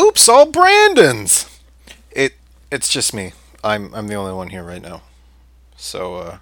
Oops, 0.00 0.28
all 0.30 0.46
Brandons. 0.46 1.60
It 2.10 2.32
it's 2.72 2.88
just 2.88 3.12
me. 3.12 3.32
I'm 3.62 3.94
I'm 3.94 4.06
the 4.06 4.14
only 4.14 4.32
one 4.32 4.48
here 4.48 4.64
right 4.64 4.80
now. 4.80 5.02
So 5.76 6.14
uh 6.14 6.38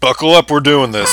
buckle 0.00 0.30
up, 0.30 0.50
we're 0.50 0.60
doing 0.60 0.92
this. 0.92 1.10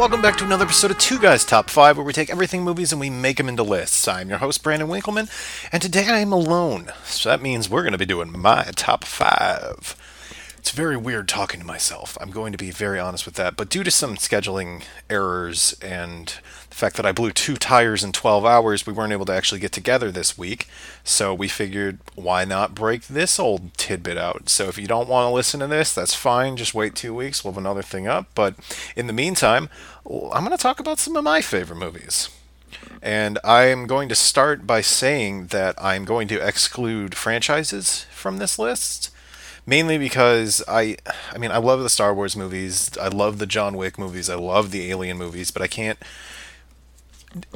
Welcome 0.00 0.22
back 0.22 0.38
to 0.38 0.46
another 0.46 0.64
episode 0.64 0.90
of 0.90 0.96
Two 0.96 1.18
Guys 1.18 1.44
Top 1.44 1.68
5, 1.68 1.98
where 1.98 2.06
we 2.06 2.14
take 2.14 2.30
everything 2.30 2.62
movies 2.62 2.90
and 2.90 2.98
we 2.98 3.10
make 3.10 3.36
them 3.36 3.50
into 3.50 3.62
lists. 3.62 4.08
I'm 4.08 4.30
your 4.30 4.38
host, 4.38 4.62
Brandon 4.62 4.88
Winkleman, 4.88 5.28
and 5.70 5.82
today 5.82 6.06
I 6.08 6.20
am 6.20 6.32
alone. 6.32 6.90
So 7.04 7.28
that 7.28 7.42
means 7.42 7.68
we're 7.68 7.82
going 7.82 7.92
to 7.92 7.98
be 7.98 8.06
doing 8.06 8.32
my 8.32 8.70
top 8.76 9.04
5. 9.04 9.94
It's 10.60 10.72
very 10.72 10.98
weird 10.98 11.26
talking 11.26 11.58
to 11.60 11.66
myself. 11.66 12.18
I'm 12.20 12.30
going 12.30 12.52
to 12.52 12.58
be 12.58 12.70
very 12.70 13.00
honest 13.00 13.24
with 13.24 13.34
that. 13.36 13.56
But 13.56 13.70
due 13.70 13.82
to 13.82 13.90
some 13.90 14.16
scheduling 14.16 14.82
errors 15.08 15.74
and 15.80 16.26
the 16.68 16.74
fact 16.74 16.96
that 16.96 17.06
I 17.06 17.12
blew 17.12 17.32
two 17.32 17.56
tires 17.56 18.04
in 18.04 18.12
12 18.12 18.44
hours, 18.44 18.86
we 18.86 18.92
weren't 18.92 19.14
able 19.14 19.24
to 19.24 19.32
actually 19.32 19.58
get 19.58 19.72
together 19.72 20.12
this 20.12 20.36
week. 20.36 20.68
So 21.02 21.32
we 21.32 21.48
figured, 21.48 21.98
why 22.14 22.44
not 22.44 22.74
break 22.74 23.06
this 23.06 23.40
old 23.40 23.72
tidbit 23.78 24.18
out? 24.18 24.50
So 24.50 24.68
if 24.68 24.76
you 24.76 24.86
don't 24.86 25.08
want 25.08 25.24
to 25.24 25.34
listen 25.34 25.60
to 25.60 25.66
this, 25.66 25.94
that's 25.94 26.14
fine. 26.14 26.58
Just 26.58 26.74
wait 26.74 26.94
two 26.94 27.14
weeks. 27.14 27.42
We'll 27.42 27.54
have 27.54 27.58
another 27.58 27.82
thing 27.82 28.06
up. 28.06 28.26
But 28.34 28.54
in 28.94 29.06
the 29.06 29.14
meantime, 29.14 29.70
I'm 30.04 30.44
going 30.44 30.50
to 30.50 30.58
talk 30.58 30.78
about 30.78 30.98
some 30.98 31.16
of 31.16 31.24
my 31.24 31.40
favorite 31.40 31.78
movies. 31.78 32.28
And 33.00 33.38
I'm 33.44 33.86
going 33.86 34.10
to 34.10 34.14
start 34.14 34.66
by 34.66 34.82
saying 34.82 35.46
that 35.46 35.74
I'm 35.82 36.04
going 36.04 36.28
to 36.28 36.46
exclude 36.46 37.14
franchises 37.14 38.04
from 38.12 38.36
this 38.36 38.58
list 38.58 39.10
mainly 39.66 39.98
because 39.98 40.62
I 40.68 40.96
I 41.32 41.38
mean 41.38 41.50
I 41.50 41.58
love 41.58 41.80
the 41.80 41.88
Star 41.88 42.14
Wars 42.14 42.36
movies, 42.36 42.96
I 42.98 43.08
love 43.08 43.38
the 43.38 43.46
John 43.46 43.76
Wick 43.76 43.98
movies, 43.98 44.30
I 44.30 44.34
love 44.34 44.70
the 44.70 44.90
Alien 44.90 45.18
movies, 45.18 45.50
but 45.50 45.62
I 45.62 45.66
can't 45.66 45.98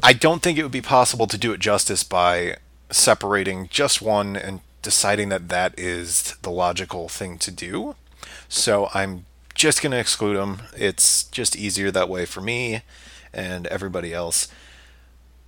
I 0.02 0.12
don't 0.12 0.42
think 0.42 0.58
it 0.58 0.62
would 0.62 0.72
be 0.72 0.80
possible 0.80 1.26
to 1.26 1.38
do 1.38 1.52
it 1.52 1.60
justice 1.60 2.04
by 2.04 2.58
separating 2.90 3.68
just 3.68 4.00
one 4.00 4.36
and 4.36 4.60
deciding 4.82 5.30
that 5.30 5.48
that 5.48 5.76
is 5.78 6.36
the 6.42 6.50
logical 6.50 7.08
thing 7.08 7.38
to 7.38 7.50
do. 7.50 7.96
So 8.48 8.88
I'm 8.94 9.26
just 9.54 9.82
going 9.82 9.92
to 9.92 9.98
exclude 9.98 10.36
them. 10.36 10.62
It's 10.76 11.24
just 11.24 11.56
easier 11.56 11.90
that 11.90 12.08
way 12.08 12.24
for 12.24 12.40
me 12.40 12.82
and 13.32 13.66
everybody 13.68 14.12
else. 14.12 14.48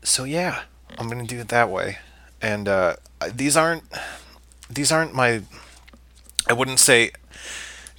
So 0.03 0.25
yeah, 0.25 0.62
I'm 0.99 1.09
going 1.09 1.25
to 1.25 1.34
do 1.34 1.41
it 1.41 1.49
that 1.49 1.71
way. 1.71 1.99
And 2.43 2.67
uh, 2.69 2.97
these 3.33 3.57
aren't 3.57 3.84
these 4.69 4.91
aren't 4.91 5.15
my 5.15 5.43
I 6.48 6.52
wouldn't 6.52 6.80
say 6.80 7.11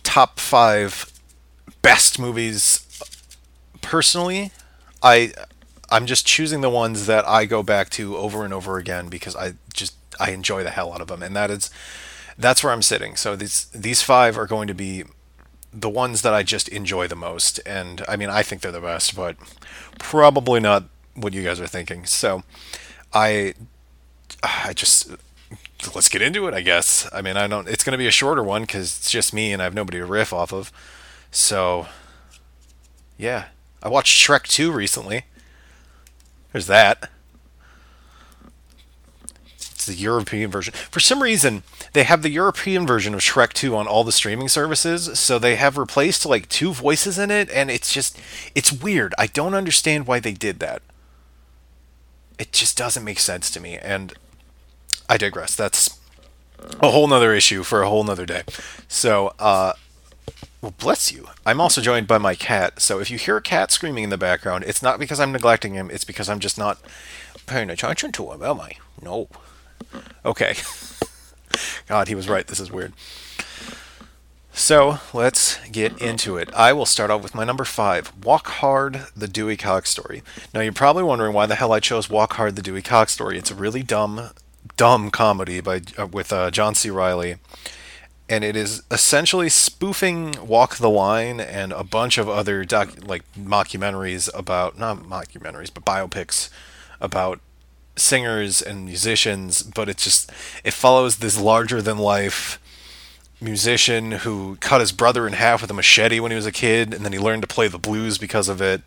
top 0.03 0.39
five 0.39 1.11
best 1.81 2.19
movies 2.19 2.83
personally. 3.81 4.51
I 5.03 5.33
I'm 5.89 6.05
just 6.05 6.25
choosing 6.25 6.61
the 6.61 6.69
ones 6.69 7.05
that 7.05 7.27
I 7.27 7.45
go 7.45 7.63
back 7.63 7.89
to 7.91 8.17
over 8.17 8.43
and 8.43 8.53
over 8.53 8.77
again 8.77 9.07
because 9.09 9.35
I 9.35 9.53
just 9.73 9.95
I 10.19 10.31
enjoy 10.31 10.63
the 10.63 10.69
hell 10.69 10.93
out 10.93 11.01
of 11.01 11.07
them, 11.07 11.23
and 11.23 11.35
that 11.35 11.51
is 11.51 11.69
that's 12.37 12.63
where 12.63 12.73
I'm 12.73 12.81
sitting. 12.81 13.15
So 13.15 13.35
these 13.35 13.65
these 13.73 14.01
five 14.01 14.37
are 14.37 14.47
going 14.47 14.67
to 14.67 14.73
be 14.73 15.03
the 15.73 15.89
ones 15.89 16.21
that 16.21 16.33
I 16.33 16.43
just 16.43 16.67
enjoy 16.69 17.07
the 17.07 17.15
most, 17.15 17.59
and 17.65 18.03
I 18.07 18.15
mean 18.15 18.29
I 18.29 18.43
think 18.43 18.61
they're 18.61 18.71
the 18.71 18.81
best, 18.81 19.15
but 19.15 19.37
probably 19.99 20.59
not 20.59 20.85
what 21.15 21.33
you 21.33 21.43
guys 21.43 21.59
are 21.59 21.67
thinking. 21.67 22.05
So 22.05 22.43
I 23.13 23.53
I 24.43 24.73
just 24.73 25.11
let's 25.95 26.09
get 26.09 26.21
into 26.21 26.47
it, 26.47 26.53
I 26.53 26.61
guess. 26.61 27.09
I 27.13 27.21
mean, 27.21 27.37
I 27.37 27.47
don't. 27.47 27.67
It's 27.67 27.83
going 27.83 27.91
to 27.93 27.97
be 27.97 28.07
a 28.07 28.11
shorter 28.11 28.43
one 28.43 28.61
because 28.61 28.97
it's 28.97 29.11
just 29.11 29.33
me 29.33 29.53
and 29.53 29.61
I 29.61 29.65
have 29.65 29.73
nobody 29.73 29.99
to 29.99 30.05
riff 30.05 30.33
off 30.33 30.53
of. 30.53 30.71
So, 31.31 31.87
yeah, 33.17 33.45
I 33.81 33.89
watched 33.89 34.17
Shrek 34.17 34.43
2 34.43 34.71
recently. 34.71 35.25
There's 36.51 36.67
that. 36.67 37.09
It's 39.55 39.85
the 39.85 39.93
European 39.93 40.49
version. 40.49 40.73
For 40.73 40.99
some 40.99 41.21
reason, 41.21 41.63
they 41.93 42.03
have 42.03 42.21
the 42.21 42.29
European 42.29 42.87
version 42.87 43.13
of 43.13 43.19
Shrek 43.19 43.53
2 43.53 43.75
on 43.75 43.87
all 43.87 44.03
the 44.03 44.11
streaming 44.11 44.49
services, 44.49 45.19
so 45.19 45.37
they 45.37 45.55
have 45.55 45.77
replaced 45.77 46.25
like 46.25 46.49
two 46.49 46.73
voices 46.73 47.19
in 47.19 47.29
it, 47.31 47.49
and 47.51 47.69
it's 47.69 47.93
just 47.93 48.19
it's 48.55 48.71
weird. 48.71 49.13
I 49.17 49.27
don't 49.27 49.53
understand 49.53 50.07
why 50.07 50.19
they 50.19 50.33
did 50.33 50.59
that. 50.59 50.81
It 52.39 52.51
just 52.51 52.77
doesn't 52.77 53.03
make 53.03 53.19
sense 53.19 53.49
to 53.51 53.59
me, 53.59 53.77
and 53.77 54.13
I 55.09 55.17
digress. 55.17 55.55
That's 55.55 55.99
a 56.81 56.89
whole 56.89 57.07
nother 57.07 57.33
issue 57.33 57.63
for 57.63 57.81
a 57.81 57.89
whole 57.89 58.03
nother 58.03 58.25
day. 58.25 58.43
So, 58.87 59.33
uh, 59.39 59.73
well, 60.61 60.73
bless 60.77 61.11
you. 61.11 61.27
I'm 61.45 61.61
also 61.61 61.81
joined 61.81 62.07
by 62.07 62.17
my 62.17 62.35
cat. 62.35 62.81
So 62.81 62.99
if 62.99 63.11
you 63.11 63.17
hear 63.17 63.37
a 63.37 63.41
cat 63.41 63.71
screaming 63.71 64.03
in 64.03 64.09
the 64.09 64.17
background, 64.17 64.63
it's 64.65 64.81
not 64.81 64.99
because 64.99 65.19
I'm 65.19 65.31
neglecting 65.31 65.73
him. 65.75 65.89
It's 65.91 66.03
because 66.03 66.29
I'm 66.29 66.39
just 66.39 66.57
not 66.57 66.79
paying 67.45 67.69
attention 67.69 68.11
to 68.13 68.31
him, 68.31 68.41
am 68.41 68.59
I? 68.59 68.73
No. 69.01 69.29
Okay. 70.25 70.55
God, 71.87 72.07
he 72.07 72.15
was 72.15 72.27
right. 72.27 72.47
This 72.47 72.59
is 72.59 72.71
weird. 72.71 72.93
So 74.51 74.97
let's 75.13 75.59
get 75.67 76.01
into 76.01 76.35
it. 76.35 76.49
I 76.55 76.73
will 76.73 76.87
start 76.87 77.11
off 77.11 77.21
with 77.21 77.35
my 77.35 77.43
number 77.43 77.63
five, 77.63 78.11
Walk 78.25 78.47
Hard, 78.47 79.05
the 79.15 79.27
Dewey 79.27 79.55
Cox 79.55 79.91
story. 79.91 80.23
Now 80.51 80.61
you're 80.61 80.73
probably 80.73 81.03
wondering 81.03 81.33
why 81.33 81.45
the 81.45 81.53
hell 81.55 81.71
I 81.71 81.79
chose 81.79 82.09
Walk 82.09 82.33
Hard, 82.33 82.55
the 82.55 82.63
Dewey 82.63 82.81
Cox 82.81 83.11
story. 83.11 83.37
It's 83.37 83.51
a 83.51 83.55
really 83.55 83.83
dumb 83.83 84.31
dumb 84.77 85.11
comedy 85.11 85.59
by 85.59 85.81
uh, 85.97 86.07
with 86.07 86.31
uh, 86.31 86.49
John 86.51 86.75
C. 86.75 86.89
Reilly, 86.89 87.35
and 88.29 88.43
it 88.43 88.55
is 88.55 88.83
essentially 88.89 89.49
spoofing 89.49 90.47
Walk 90.47 90.77
the 90.77 90.89
Line 90.89 91.39
and 91.41 91.73
a 91.73 91.83
bunch 91.83 92.17
of 92.17 92.29
other 92.29 92.63
doc 92.63 92.89
like 93.03 93.23
mockumentaries 93.35 94.29
about 94.33 94.77
not 94.77 94.99
mockumentaries 94.99 95.73
but 95.73 95.83
biopics 95.83 96.49
about 97.01 97.41
singers 97.95 98.61
and 98.61 98.85
musicians. 98.85 99.63
But 99.63 99.89
it 99.89 99.97
just 99.97 100.31
it 100.63 100.73
follows 100.73 101.17
this 101.17 101.39
larger 101.39 101.81
than 101.81 101.97
life 101.97 102.59
musician 103.39 104.11
who 104.11 104.57
cut 104.61 104.81
his 104.81 104.91
brother 104.91 105.27
in 105.27 105.33
half 105.33 105.61
with 105.61 105.69
a 105.69 105.73
machete 105.73 106.19
when 106.19 106.31
he 106.31 106.35
was 106.35 106.47
a 106.47 106.51
kid 106.51 106.91
and 106.91 107.05
then 107.05 107.13
he 107.13 107.19
learned 107.19 107.43
to 107.43 107.47
play 107.47 107.67
the 107.67 107.77
blues 107.77 108.17
because 108.17 108.49
of 108.49 108.59
it 108.61 108.81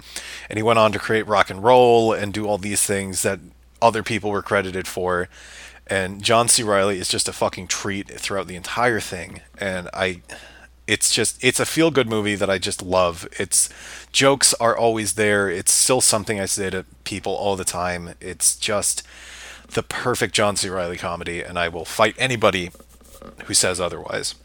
and 0.48 0.56
he 0.58 0.62
went 0.62 0.76
on 0.76 0.90
to 0.90 0.98
create 0.98 1.24
rock 1.28 1.50
and 1.50 1.62
roll 1.62 2.12
and 2.12 2.32
do 2.32 2.48
all 2.48 2.58
these 2.58 2.82
things 2.82 3.22
that 3.22 3.38
other 3.80 4.02
people 4.02 4.28
were 4.28 4.42
credited 4.42 4.88
for 4.88 5.28
and 5.90 6.22
John 6.22 6.48
C. 6.48 6.62
Reilly 6.62 6.98
is 6.98 7.08
just 7.08 7.28
a 7.28 7.32
fucking 7.32 7.66
treat 7.66 8.08
throughout 8.08 8.46
the 8.46 8.54
entire 8.54 9.00
thing. 9.00 9.40
And 9.58 9.90
I, 9.92 10.22
it's 10.86 11.12
just 11.12 11.42
it's 11.44 11.58
a 11.58 11.66
feel 11.66 11.90
good 11.90 12.08
movie 12.08 12.36
that 12.36 12.48
I 12.48 12.58
just 12.58 12.80
love. 12.80 13.28
Its 13.38 13.68
jokes 14.12 14.54
are 14.54 14.76
always 14.76 15.14
there. 15.14 15.50
It's 15.50 15.72
still 15.72 16.00
something 16.00 16.40
I 16.40 16.46
say 16.46 16.70
to 16.70 16.86
people 17.02 17.34
all 17.34 17.56
the 17.56 17.64
time. 17.64 18.14
It's 18.20 18.56
just 18.56 19.02
the 19.68 19.82
perfect 19.82 20.34
John 20.34 20.56
C. 20.56 20.68
Reilly 20.68 20.96
comedy, 20.96 21.42
and 21.42 21.58
I 21.58 21.68
will 21.68 21.84
fight 21.84 22.14
anybody 22.18 22.70
who 23.44 23.54
says 23.54 23.80
otherwise. 23.80 24.36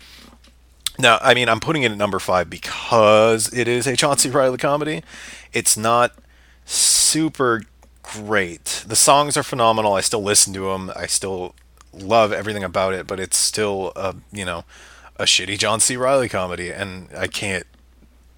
Now, 0.98 1.20
I 1.22 1.34
mean, 1.34 1.50
I'm 1.50 1.60
putting 1.60 1.84
it 1.84 1.92
at 1.92 1.98
number 1.98 2.20
five 2.20 2.50
because 2.50 3.52
it 3.54 3.68
is 3.68 3.86
a 3.86 3.96
John 3.96 4.18
C. 4.18 4.30
Reilly 4.30 4.58
comedy. 4.58 5.04
It's 5.54 5.78
not 5.78 6.14
super 6.66 7.64
great. 8.14 8.84
The 8.88 8.96
songs 8.96 9.38
are 9.38 9.44
phenomenal. 9.44 9.94
I 9.94 10.02
still 10.02 10.24
listen 10.24 10.54
to 10.54 10.72
them. 10.72 10.92
I 10.96 11.06
still 11.08 11.56
love 11.94 12.32
everything 12.32 12.64
about 12.64 12.94
it, 12.94 13.08
but 13.08 13.20
it's 13.20 13.38
still 13.38 13.92
a 13.96 14.16
you 14.32 14.46
know 14.46 14.66
a 15.18 15.24
shitty 15.24 15.58
John 15.58 15.80
C. 15.80 15.96
Reilly 15.98 16.30
comedy, 16.30 16.72
and 16.72 17.10
I 17.18 17.28
can't 17.28 17.66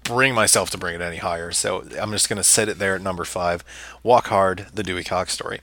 bring 0.04 0.34
myself 0.34 0.70
to 0.70 0.78
bring 0.78 0.94
it 0.94 1.00
any 1.00 1.18
higher. 1.18 1.52
So 1.52 1.84
I'm 2.00 2.12
just 2.12 2.28
gonna 2.28 2.44
set 2.44 2.68
it 2.68 2.78
there 2.78 2.94
at 2.94 3.02
number 3.02 3.24
five. 3.24 3.64
Walk 4.02 4.28
Hard, 4.28 4.66
the 4.72 4.82
Dewey 4.82 5.04
Cox 5.04 5.32
story. 5.32 5.60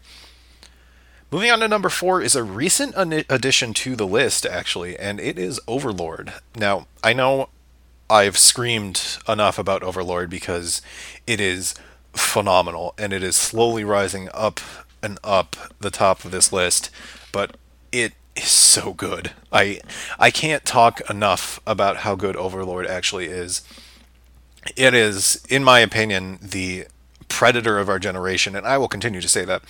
Moving 1.31 1.51
on 1.51 1.60
to 1.60 1.68
number 1.68 1.90
four 1.90 2.22
is 2.22 2.36
a 2.36 2.44
recent 2.44 2.94
addition 2.98 3.74
to 3.74 3.96
the 3.96 4.08
list, 4.08 4.46
actually, 4.46 4.98
and 4.98 5.19
it 5.19 5.40
is 5.40 5.60
Overlord. 5.68 6.34
Now, 6.56 6.88
I 7.04 7.13
know 7.13 7.50
I've 8.10 8.38
screamed 8.38 9.18
enough 9.28 9.58
about 9.58 9.84
Overlord 9.84 10.30
because 10.30 10.81
it 11.25 11.42
is 11.42 11.74
phenomenal, 12.16 12.94
and 12.98 13.14
it 13.14 13.24
is 13.24 13.36
slowly 13.36 13.84
rising 13.84 14.30
up 14.34 14.60
and 15.02 15.20
up 15.24 15.56
the 15.80 15.92
top 15.92 16.26
of 16.26 16.32
this 16.32 16.52
list. 16.52 16.90
But 17.32 17.58
it 17.92 18.14
is 18.36 18.48
so 18.48 18.94
good. 18.94 19.32
I 19.52 19.82
I 20.20 20.32
can't 20.32 20.66
talk 20.66 21.02
enough 21.10 21.60
about 21.66 21.98
how 21.98 22.16
good 22.16 22.36
Overlord 22.36 22.88
actually 22.88 23.28
is. 23.28 23.62
It 24.76 24.94
is, 24.94 25.46
in 25.48 25.64
my 25.64 25.80
opinion, 25.80 26.40
the 26.42 26.88
predator 27.28 27.78
of 27.78 27.90
our 27.90 28.00
generation, 28.00 28.56
and 28.56 28.66
I 28.66 28.78
will 28.78 28.88
continue 28.88 29.22
to 29.22 29.28
say 29.28 29.46
that 29.46 29.62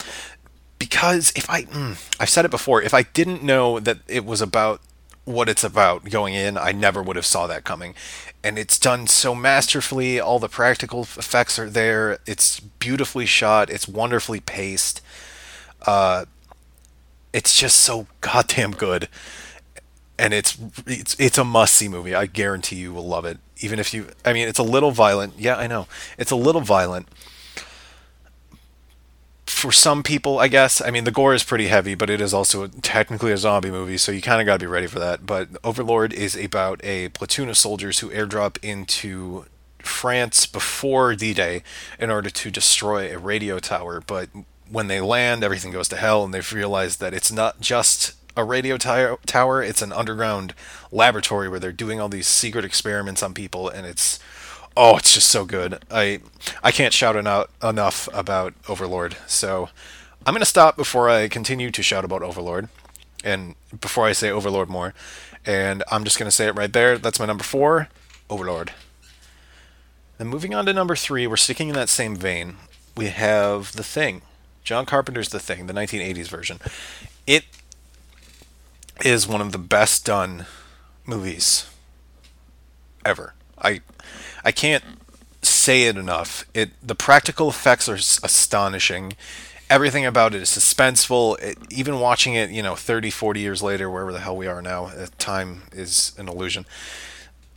because 0.79 1.31
if 1.35 1.49
I, 1.49 1.63
mm, 1.63 1.99
I've 2.19 2.29
said 2.29 2.45
it 2.45 2.51
before, 2.51 2.81
if 2.81 2.93
I 2.93 3.03
didn't 3.03 3.43
know 3.43 3.79
that 3.79 3.99
it 4.07 4.25
was 4.25 4.41
about 4.41 4.81
what 5.25 5.49
it's 5.49 5.63
about 5.63 6.05
going 6.09 6.33
in, 6.33 6.57
I 6.57 6.71
never 6.71 7.01
would 7.01 7.15
have 7.15 7.25
saw 7.25 7.47
that 7.47 7.63
coming. 7.63 7.95
And 8.43 8.57
it's 8.59 8.77
done 8.77 9.07
so 9.07 9.33
masterfully. 9.33 10.19
All 10.19 10.39
the 10.39 10.47
practical 10.47 11.01
effects 11.01 11.57
are 11.57 11.69
there. 11.69 12.19
It's 12.27 12.59
beautifully 12.59 13.25
shot. 13.25 13.69
It's 13.69 13.87
wonderfully 13.87 14.39
paced. 14.39 15.01
Uh, 15.85 16.25
it's 17.33 17.57
just 17.57 17.77
so 17.77 18.07
goddamn 18.21 18.71
good. 18.71 19.09
And 20.17 20.33
it's 20.33 20.57
it's 20.87 21.15
it's 21.19 21.37
a 21.37 21.43
must 21.43 21.75
see 21.75 21.89
movie. 21.89 22.15
I 22.15 22.27
guarantee 22.27 22.77
you 22.77 22.93
will 22.93 23.05
love 23.05 23.25
it. 23.25 23.39
Even 23.59 23.79
if 23.79 23.93
you, 23.93 24.07
I 24.23 24.31
mean, 24.31 24.47
it's 24.47 24.59
a 24.59 24.63
little 24.63 24.91
violent. 24.91 25.33
Yeah, 25.37 25.57
I 25.57 25.67
know. 25.67 25.87
It's 26.17 26.31
a 26.31 26.37
little 26.37 26.61
violent, 26.61 27.07
for 29.55 29.71
some 29.71 30.03
people, 30.03 30.37
I 30.37 30.49
guess. 30.49 30.81
I 30.81 30.91
mean, 30.91 31.05
the 31.05 31.11
gore 31.11 31.33
is 31.33 31.45
pretty 31.45 31.67
heavy, 31.67 31.95
but 31.95 32.09
it 32.09 32.19
is 32.19 32.33
also 32.33 32.67
technically 32.67 33.31
a 33.31 33.37
zombie 33.37 33.71
movie, 33.71 33.97
so 33.97 34.11
you 34.11 34.21
kind 34.21 34.41
of 34.41 34.45
got 34.45 34.59
to 34.59 34.65
be 34.65 34.69
ready 34.69 34.85
for 34.85 34.99
that. 34.99 35.25
But 35.25 35.47
Overlord 35.63 36.11
is 36.11 36.35
about 36.35 36.83
a 36.83 37.07
platoon 37.09 37.47
of 37.47 37.57
soldiers 37.57 37.99
who 37.99 38.09
airdrop 38.09 38.61
into 38.61 39.45
France 39.79 40.45
before 40.45 41.15
D 41.15 41.33
Day 41.33 41.63
in 41.97 42.11
order 42.11 42.29
to 42.29 42.51
destroy 42.51 43.15
a 43.15 43.17
radio 43.17 43.59
tower. 43.59 44.03
But 44.05 44.27
when 44.69 44.87
they 44.87 44.99
land, 44.99 45.41
everything 45.41 45.71
goes 45.71 45.87
to 45.87 45.95
hell, 45.95 46.25
and 46.25 46.33
they've 46.33 46.53
realized 46.53 46.99
that 46.99 47.13
it's 47.13 47.31
not 47.31 47.61
just 47.61 48.13
a 48.35 48.43
radio 48.43 48.75
t- 48.75 49.15
tower, 49.25 49.63
it's 49.63 49.81
an 49.81 49.93
underground 49.93 50.53
laboratory 50.91 51.47
where 51.47 51.61
they're 51.61 51.71
doing 51.71 52.01
all 52.01 52.09
these 52.09 52.27
secret 52.27 52.65
experiments 52.65 53.23
on 53.23 53.33
people, 53.33 53.69
and 53.69 53.87
it's 53.87 54.19
oh, 54.75 54.97
it's 54.97 55.13
just 55.13 55.29
so 55.29 55.45
good. 55.45 55.79
I 55.89 56.19
I 56.63 56.71
can't 56.71 56.93
shout 56.93 57.15
enough 57.15 57.47
enough 57.63 58.09
about 58.13 58.53
Overlord. 58.67 59.17
So 59.27 59.69
I'm 60.25 60.33
gonna 60.33 60.45
stop 60.45 60.75
before 60.75 61.09
I 61.09 61.27
continue 61.27 61.71
to 61.71 61.83
shout 61.83 62.05
about 62.05 62.21
Overlord, 62.23 62.69
and 63.23 63.55
before 63.79 64.05
I 64.05 64.11
say 64.11 64.29
Overlord 64.29 64.69
more, 64.69 64.93
and 65.45 65.83
I'm 65.91 66.03
just 66.03 66.17
gonna 66.17 66.31
say 66.31 66.47
it 66.47 66.55
right 66.55 66.71
there. 66.71 66.97
That's 66.97 67.19
my 67.19 67.25
number 67.25 67.43
four, 67.43 67.89
Overlord. 68.29 68.73
Then 70.17 70.27
moving 70.27 70.53
on 70.53 70.65
to 70.65 70.73
number 70.73 70.95
three, 70.95 71.27
we're 71.27 71.35
sticking 71.35 71.69
in 71.69 71.75
that 71.75 71.89
same 71.89 72.15
vein. 72.15 72.55
We 72.95 73.07
have 73.07 73.73
The 73.73 73.83
Thing, 73.83 74.21
John 74.63 74.85
Carpenter's 74.85 75.29
The 75.29 75.39
Thing, 75.39 75.67
the 75.67 75.73
1980s 75.73 76.27
version. 76.29 76.59
It 77.27 77.43
is 79.03 79.27
one 79.27 79.41
of 79.41 79.51
the 79.51 79.57
best 79.57 80.05
done 80.05 80.45
movies 81.05 81.69
ever. 83.05 83.33
I 83.61 83.81
I 84.45 84.51
can't 84.51 84.83
say 85.41 85.87
it 85.87 85.97
enough. 85.97 86.45
It 86.53 86.69
the 86.85 86.95
practical 86.95 87.49
effects 87.49 87.89
are 87.89 87.95
astonishing. 87.95 89.13
Everything 89.67 90.05
about 90.05 90.35
it 90.35 90.43
is 90.43 90.49
suspenseful. 90.49 91.39
It, 91.41 91.57
even 91.71 91.99
watching 91.99 92.35
it, 92.35 92.51
you 92.51 92.61
know, 92.61 92.75
30, 92.75 93.09
40 93.09 93.39
years 93.39 93.63
later, 93.63 93.89
wherever 93.89 94.13
the 94.13 94.19
hell 94.19 94.37
we 94.37 94.45
are 94.45 94.61
now, 94.61 94.85
uh, 94.85 95.07
time 95.17 95.63
is 95.71 96.13
an 96.19 96.29
illusion. 96.29 96.67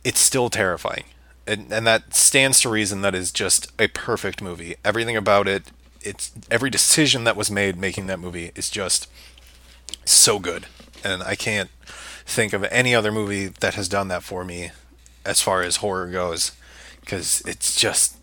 It's 0.03 0.19
still 0.19 0.49
terrifying. 0.49 1.03
And, 1.45 1.71
and 1.71 1.85
that 1.85 2.15
stands 2.15 2.61
to 2.61 2.69
reason 2.69 3.01
that 3.01 3.13
is 3.13 3.31
just 3.31 3.71
a 3.79 3.87
perfect 3.87 4.41
movie. 4.41 4.75
Everything 4.83 5.15
about 5.15 5.47
it, 5.47 5.65
it's 6.01 6.31
every 6.49 6.71
decision 6.71 7.25
that 7.25 7.35
was 7.35 7.51
made 7.51 7.77
making 7.77 8.07
that 8.07 8.19
movie 8.19 8.51
is 8.55 8.71
just 8.71 9.07
so 10.03 10.39
good. 10.39 10.65
And 11.03 11.21
I 11.21 11.35
can't 11.35 11.69
think 12.25 12.53
of 12.53 12.63
any 12.65 12.95
other 12.95 13.11
movie 13.11 13.47
that 13.47 13.75
has 13.75 13.87
done 13.87 14.07
that 14.07 14.23
for 14.23 14.43
me 14.43 14.71
as 15.25 15.41
far 15.41 15.61
as 15.61 15.77
horror 15.77 16.07
goes 16.07 16.53
because 17.09 17.41
it's 17.47 17.75
just 17.75 18.17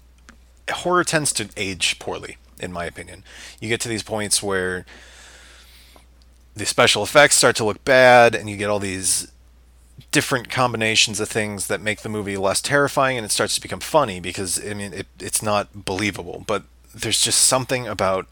horror 0.71 1.03
tends 1.03 1.33
to 1.33 1.49
age 1.57 1.99
poorly 1.99 2.37
in 2.61 2.73
my 2.73 2.85
opinion. 2.85 3.25
You 3.61 3.69
get 3.69 3.81
to 3.81 3.89
these 3.89 4.05
points 4.05 4.41
where 4.41 4.87
the 6.55 6.65
special 6.65 7.03
effects 7.03 7.37
start 7.37 7.57
to 7.57 7.65
look 7.65 7.85
bad 7.85 8.37
and 8.37 8.49
you 8.49 8.57
get 8.57 8.71
all 8.71 8.79
these 8.79 9.33
different 10.13 10.49
combinations 10.51 11.19
of 11.19 11.29
things 11.29 11.67
that 11.67 11.81
make 11.81 12.03
the 12.03 12.09
movie 12.09 12.37
less 12.37 12.61
terrifying 12.61 13.17
and 13.17 13.27
it 13.27 13.33
starts 13.33 13.57
to 13.57 13.61
become 13.61 13.81
funny 13.81 14.21
because 14.21 14.65
i 14.65 14.73
mean 14.73 14.93
it, 14.93 15.07
it's 15.19 15.43
not 15.43 15.85
believable. 15.85 16.45
But 16.47 16.63
there's 16.95 17.21
just 17.21 17.41
something 17.41 17.89
about 17.89 18.29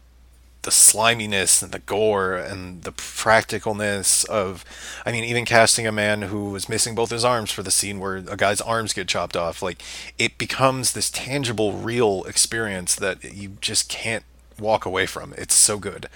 the 0.65 0.71
sliminess 0.71 1.61
and 1.61 1.71
the 1.71 1.79
gore 1.79 2.35
and 2.35 2.81
the 2.81 2.91
practicalness 2.91 4.25
of 4.25 4.65
I 5.05 5.11
mean 5.11 5.23
even 5.23 5.45
casting 5.45 5.87
a 5.87 5.91
man 5.91 6.23
who 6.23 6.49
was 6.49 6.67
missing 6.67 6.95
both 6.95 7.11
his 7.11 7.23
arms 7.23 7.51
for 7.51 7.63
the 7.63 7.71
scene 7.71 7.99
where 7.99 8.17
a 8.17 8.35
guy's 8.35 8.61
arms 8.61 8.91
get 8.91 9.07
chopped 9.07 9.37
off 9.37 9.61
like 9.61 9.81
it 10.17 10.37
becomes 10.37 10.91
this 10.91 11.09
tangible 11.09 11.73
real 11.73 12.23
experience 12.25 12.95
that 12.95 13.23
you 13.23 13.57
just 13.61 13.89
can't 13.89 14.25
walk 14.59 14.85
away 14.85 15.05
from. 15.05 15.33
It's 15.37 15.55
so 15.55 15.77
good. 15.77 16.09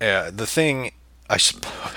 Uh, 0.00 0.30
the 0.30 0.46
thing 0.46 0.92
I, 1.32 1.38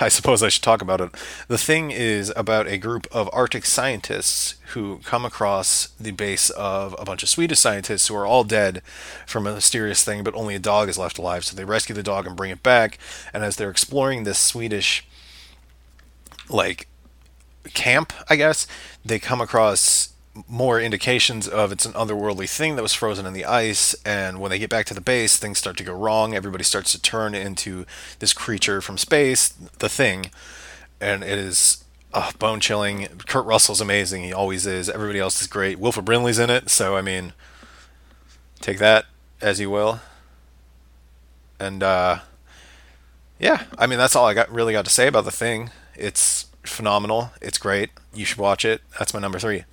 I 0.00 0.08
suppose 0.08 0.42
I 0.42 0.48
should 0.48 0.62
talk 0.62 0.80
about 0.80 1.00
it. 1.00 1.10
The 1.46 1.58
thing 1.58 1.90
is 1.90 2.32
about 2.34 2.66
a 2.66 2.78
group 2.78 3.06
of 3.12 3.28
Arctic 3.32 3.66
scientists 3.66 4.56
who 4.68 5.00
come 5.04 5.24
across 5.24 5.88
the 6.00 6.10
base 6.10 6.48
of 6.50 6.96
a 6.98 7.04
bunch 7.04 7.22
of 7.22 7.28
Swedish 7.28 7.58
scientists 7.60 8.08
who 8.08 8.16
are 8.16 8.26
all 8.26 8.44
dead 8.44 8.82
from 9.26 9.46
a 9.46 9.54
mysterious 9.54 10.02
thing, 10.02 10.24
but 10.24 10.34
only 10.34 10.54
a 10.54 10.58
dog 10.58 10.88
is 10.88 10.98
left 10.98 11.18
alive. 11.18 11.44
So 11.44 11.54
they 11.54 11.64
rescue 11.64 11.94
the 11.94 12.02
dog 12.02 12.26
and 12.26 12.36
bring 12.36 12.50
it 12.50 12.62
back. 12.62 12.98
And 13.34 13.44
as 13.44 13.56
they're 13.56 13.70
exploring 13.70 14.24
this 14.24 14.38
Swedish, 14.38 15.06
like, 16.48 16.88
camp, 17.74 18.12
I 18.30 18.36
guess, 18.36 18.66
they 19.04 19.18
come 19.18 19.40
across 19.40 20.14
more 20.48 20.80
indications 20.80 21.48
of 21.48 21.72
it's 21.72 21.86
an 21.86 21.92
otherworldly 21.92 22.48
thing 22.48 22.76
that 22.76 22.82
was 22.82 22.92
frozen 22.92 23.26
in 23.26 23.32
the 23.32 23.44
ice 23.44 23.94
and 24.04 24.40
when 24.40 24.50
they 24.50 24.58
get 24.58 24.70
back 24.70 24.86
to 24.86 24.94
the 24.94 25.00
base 25.00 25.36
things 25.36 25.58
start 25.58 25.76
to 25.76 25.84
go 25.84 25.94
wrong. 25.94 26.34
Everybody 26.34 26.64
starts 26.64 26.92
to 26.92 27.00
turn 27.00 27.34
into 27.34 27.86
this 28.18 28.32
creature 28.32 28.80
from 28.80 28.98
space 28.98 29.48
the 29.78 29.88
thing 29.88 30.30
and 31.00 31.22
it 31.22 31.38
is 31.38 31.84
oh, 32.12 32.30
bone 32.38 32.60
chilling 32.60 33.06
kurt 33.26 33.46
russell's 33.46 33.80
amazing. 33.80 34.24
He 34.24 34.32
always 34.32 34.66
is. 34.66 34.88
Everybody 34.90 35.18
else 35.18 35.40
is 35.40 35.46
great. 35.46 35.78
Wilford 35.78 36.04
brimley's 36.04 36.38
in 36.38 36.50
it 36.50 36.70
so 36.70 36.96
i 36.96 37.02
mean 37.02 37.32
take 38.60 38.78
that 38.78 39.06
as 39.40 39.60
you 39.60 39.70
will. 39.70 40.00
And 41.58 41.82
uh 41.82 42.18
yeah 43.38 43.64
i 43.78 43.86
mean 43.86 43.98
that's 43.98 44.16
all 44.16 44.26
i 44.26 44.34
got 44.34 44.50
really 44.50 44.72
got 44.72 44.84
to 44.84 44.90
say 44.90 45.06
about 45.06 45.24
the 45.24 45.30
thing. 45.30 45.70
It's 45.94 46.46
phenomenal. 46.62 47.30
It's 47.40 47.58
great. 47.58 47.90
You 48.12 48.24
should 48.24 48.38
watch 48.38 48.64
it. 48.64 48.82
That's 48.98 49.14
my 49.14 49.20
number 49.20 49.38
three 49.38 49.64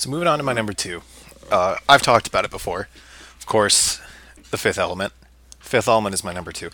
so 0.00 0.08
moving 0.08 0.26
on 0.26 0.38
to 0.38 0.42
my 0.42 0.54
number 0.54 0.72
two. 0.72 1.02
Uh, 1.50 1.76
I've 1.86 2.00
talked 2.00 2.26
about 2.26 2.46
it 2.46 2.50
before. 2.50 2.88
Of 3.38 3.44
course, 3.44 4.00
The 4.50 4.56
Fifth 4.56 4.78
Element. 4.78 5.12
Fifth 5.58 5.88
Element 5.88 6.14
is 6.14 6.24
my 6.24 6.32
number 6.32 6.52
two. 6.52 6.70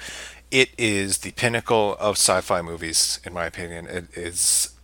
It 0.52 0.70
is 0.78 1.18
the 1.18 1.32
pinnacle 1.32 1.96
of 1.98 2.14
sci-fi 2.14 2.62
movies, 2.62 3.18
in 3.24 3.34
my 3.34 3.46
opinion. 3.46 3.88
It 3.88 4.16
is 4.16 4.76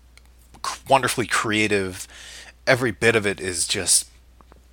wonderfully 0.88 1.28
creative. 1.28 2.08
Every 2.66 2.90
bit 2.90 3.14
of 3.14 3.28
it 3.28 3.40
is 3.40 3.68
just 3.68 4.10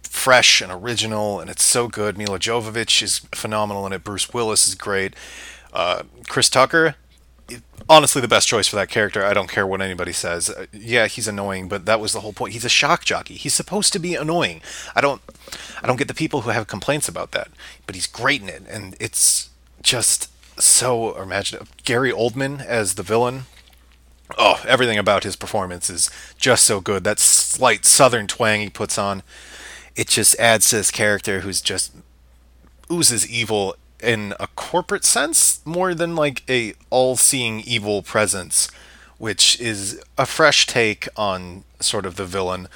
fresh 0.01 0.61
and 0.61 0.71
original, 0.71 1.39
and 1.39 1.47
it's 1.47 1.63
so 1.63 1.87
good. 1.87 2.17
Milla 2.17 2.39
Jovovich 2.39 3.03
is 3.03 3.19
phenomenal 3.35 3.85
in 3.85 3.93
it. 3.93 4.03
Bruce 4.03 4.33
Willis 4.33 4.67
is 4.67 4.73
great. 4.73 5.13
Uh, 5.71 6.03
Chris 6.27 6.49
Tucker, 6.49 6.95
honestly 7.89 8.21
the 8.21 8.27
best 8.27 8.47
choice 8.47 8.67
for 8.67 8.75
that 8.75 8.89
character. 8.89 9.25
I 9.25 9.33
don't 9.33 9.49
care 9.49 9.65
what 9.65 9.81
anybody 9.81 10.13
says. 10.13 10.49
Uh, 10.49 10.67
yeah, 10.71 11.07
he's 11.07 11.27
annoying, 11.27 11.67
but 11.67 11.85
that 11.85 11.99
was 11.99 12.13
the 12.13 12.21
whole 12.21 12.33
point. 12.33 12.53
He's 12.53 12.65
a 12.65 12.69
shock 12.69 13.03
jockey. 13.03 13.33
He's 13.33 13.53
supposed 13.53 13.91
to 13.93 13.99
be 13.99 14.15
annoying. 14.15 14.61
I 14.95 15.01
don't 15.01 15.21
I 15.81 15.87
don't 15.87 15.97
get 15.97 16.07
the 16.07 16.13
people 16.13 16.41
who 16.41 16.51
have 16.51 16.67
complaints 16.67 17.07
about 17.07 17.31
that, 17.31 17.49
but 17.85 17.95
he's 17.95 18.07
great 18.07 18.41
in 18.41 18.49
it 18.49 18.63
and 18.69 18.95
it's 18.99 19.49
just 19.81 20.29
so 20.61 21.15
imaginative. 21.19 21.71
Gary 21.83 22.11
Oldman 22.11 22.63
as 22.63 22.95
the 22.95 23.03
villain. 23.03 23.45
Oh, 24.37 24.61
everything 24.67 24.99
about 24.99 25.23
his 25.23 25.35
performance 25.35 25.89
is 25.89 26.11
just 26.37 26.63
so 26.65 26.81
good. 26.81 27.03
That 27.03 27.17
slight 27.17 27.83
southern 27.83 28.27
twang 28.27 28.61
he 28.61 28.69
puts 28.69 28.97
on, 28.97 29.23
it 29.95 30.07
just 30.07 30.37
adds 30.37 30.69
to 30.69 30.75
this 30.75 30.91
character 30.91 31.39
who's 31.39 31.61
just 31.61 31.95
oozes 32.91 33.27
evil 33.27 33.75
in 34.01 34.33
a 34.39 34.47
corporate 34.55 35.05
sense 35.05 35.65
more 35.65 35.93
than 35.93 36.15
like 36.15 36.43
a 36.49 36.73
all-seeing 36.89 37.59
evil 37.61 38.01
presence 38.01 38.69
which 39.17 39.59
is 39.59 40.01
a 40.17 40.25
fresh 40.25 40.65
take 40.65 41.07
on 41.17 41.63
sort 41.79 42.05
of 42.05 42.15
the 42.15 42.25
villain 42.25 42.67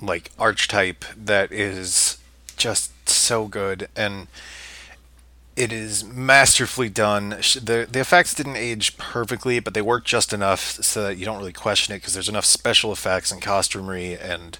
like 0.00 0.30
archetype 0.38 1.04
that 1.16 1.50
is 1.50 2.18
just 2.56 3.08
so 3.08 3.46
good 3.46 3.88
and 3.96 4.26
it 5.58 5.72
is 5.72 6.04
masterfully 6.04 6.88
done. 6.88 7.30
The 7.30 7.86
the 7.90 8.00
effects 8.00 8.32
didn't 8.32 8.56
age 8.56 8.96
perfectly, 8.96 9.58
but 9.58 9.74
they 9.74 9.82
work 9.82 10.04
just 10.04 10.32
enough 10.32 10.60
so 10.60 11.02
that 11.02 11.16
you 11.16 11.24
don't 11.24 11.38
really 11.38 11.52
question 11.52 11.92
it 11.94 11.98
because 11.98 12.14
there's 12.14 12.28
enough 12.28 12.44
special 12.44 12.92
effects 12.92 13.32
and 13.32 13.42
costumery 13.42 14.16
and 14.22 14.56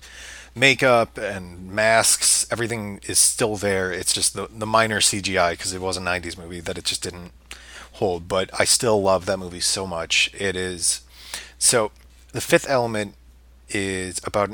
makeup 0.55 1.19
and 1.19 1.71
masks, 1.71 2.47
everything 2.51 3.01
is 3.07 3.19
still 3.19 3.57
there. 3.57 3.93
It's 3.93 4.13
just 4.13 4.35
the 4.35 4.49
the 4.51 4.67
minor 4.67 5.01
CGI 5.01 5.53
because 5.53 5.73
it 5.73 5.81
was 5.81 5.97
a 5.97 6.01
'90s 6.01 6.39
movie 6.39 6.61
that 6.61 6.79
it 6.79 6.85
just 6.85 7.03
didn't 7.03 7.33
hold. 7.95 8.29
But 8.29 8.51
I 8.59 8.65
still 8.65 9.01
love 9.03 9.27
that 9.27 9.39
movie 9.39 9.61
so 9.61 9.87
much. 9.87 10.31
It 10.35 10.57
is 10.57 11.03
so. 11.59 11.93
The 12.33 12.41
Fifth 12.41 12.69
Element 12.69 13.15
is 13.69 14.21
about. 14.25 14.51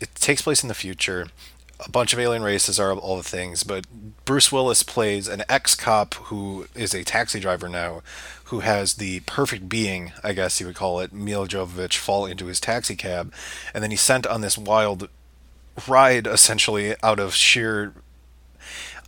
It 0.00 0.14
takes 0.14 0.42
place 0.42 0.62
in 0.62 0.68
the 0.68 0.74
future. 0.74 1.28
a 1.84 1.90
bunch 1.90 2.12
of 2.12 2.18
alien 2.18 2.42
races 2.42 2.78
are 2.78 2.92
all 2.92 3.16
the 3.16 3.22
things, 3.22 3.62
but 3.62 3.86
Bruce 4.24 4.52
Willis 4.52 4.82
plays 4.82 5.28
an 5.28 5.42
ex 5.48 5.74
cop 5.74 6.14
who 6.14 6.66
is 6.74 6.94
a 6.94 7.04
taxi 7.04 7.40
driver 7.40 7.68
now, 7.68 8.02
who 8.44 8.60
has 8.60 8.94
the 8.94 9.20
perfect 9.20 9.68
being, 9.68 10.12
I 10.22 10.32
guess 10.32 10.60
you 10.60 10.66
would 10.66 10.76
call 10.76 11.00
it, 11.00 11.12
Milla 11.12 11.48
Jovovich, 11.48 11.96
fall 11.96 12.26
into 12.26 12.46
his 12.46 12.60
taxi 12.60 12.96
cab, 12.96 13.32
and 13.72 13.82
then 13.82 13.90
he's 13.90 14.00
sent 14.00 14.26
on 14.26 14.40
this 14.40 14.58
wild 14.58 15.08
ride 15.88 16.26
essentially 16.26 16.94
out 17.02 17.18
of 17.18 17.34
sheer. 17.34 17.92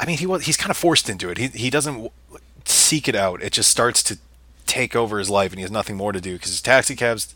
I 0.00 0.06
mean, 0.06 0.18
he 0.18 0.26
was 0.26 0.44
he's 0.46 0.56
kind 0.56 0.70
of 0.70 0.76
forced 0.76 1.08
into 1.08 1.30
it. 1.30 1.38
He 1.38 1.48
he 1.48 1.70
doesn't 1.70 2.10
seek 2.64 3.08
it 3.08 3.14
out. 3.14 3.42
It 3.42 3.52
just 3.52 3.70
starts 3.70 4.02
to 4.04 4.18
take 4.66 4.96
over 4.96 5.18
his 5.18 5.30
life, 5.30 5.52
and 5.52 5.58
he 5.58 5.62
has 5.62 5.70
nothing 5.70 5.96
more 5.96 6.12
to 6.12 6.20
do 6.20 6.34
because 6.34 6.50
his 6.50 6.62
taxi 6.62 6.96
cab's 6.96 7.34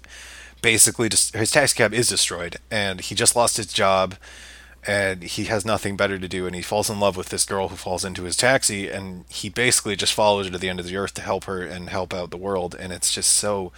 basically 0.62 1.08
just 1.08 1.34
his 1.34 1.50
taxi 1.50 1.76
cab 1.76 1.92
is 1.92 2.08
destroyed, 2.08 2.56
and 2.70 3.00
he 3.00 3.14
just 3.14 3.36
lost 3.36 3.56
his 3.56 3.72
job 3.72 4.16
and 4.86 5.24
he 5.24 5.44
has 5.44 5.64
nothing 5.64 5.96
better 5.96 6.18
to 6.18 6.28
do 6.28 6.46
and 6.46 6.54
he 6.54 6.62
falls 6.62 6.88
in 6.88 7.00
love 7.00 7.16
with 7.16 7.30
this 7.30 7.44
girl 7.44 7.68
who 7.68 7.76
falls 7.76 8.04
into 8.04 8.22
his 8.22 8.36
taxi 8.36 8.88
and 8.88 9.24
he 9.28 9.48
basically 9.48 9.96
just 9.96 10.12
follows 10.12 10.46
her 10.46 10.52
to 10.52 10.58
the 10.58 10.68
end 10.68 10.78
of 10.78 10.86
the 10.86 10.96
earth 10.96 11.14
to 11.14 11.22
help 11.22 11.44
her 11.44 11.62
and 11.62 11.90
help 11.90 12.14
out 12.14 12.30
the 12.30 12.36
world 12.36 12.74
and 12.78 12.92
it's 12.92 13.12
just 13.12 13.32
so 13.32 13.72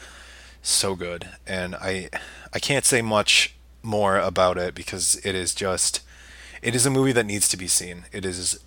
so 0.61 0.95
good 0.95 1.28
and 1.47 1.75
i 1.76 2.09
i 2.52 2.59
can't 2.59 2.85
say 2.85 3.00
much 3.00 3.55
more 3.83 4.19
about 4.19 4.59
it 4.59 4.75
because 4.75 5.21
it 5.25 5.35
is 5.35 5.55
just 5.55 6.03
it 6.63 6.75
is 6.75 6.87
a 6.87 6.91
movie 6.91 7.13
that 7.13 7.27
needs 7.27 7.49
to 7.49 7.57
be 7.57 7.67
seen 7.67 8.05
it 8.13 8.25
is 8.25 8.61